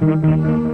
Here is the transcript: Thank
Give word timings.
Thank 0.00 0.65